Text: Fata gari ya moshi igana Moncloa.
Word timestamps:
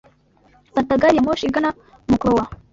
Fata 0.75 0.93
gari 1.01 1.17
ya 1.17 1.23
moshi 1.25 1.45
igana 1.47 1.69
Moncloa. 2.07 2.45